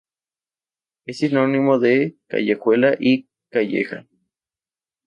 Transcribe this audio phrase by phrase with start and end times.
[1.05, 4.07] Es sinónimo de callejuela y calleja.